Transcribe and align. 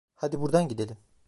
Hadi 0.15 0.39
buradan 0.39 0.67
gidelim. 0.67 0.97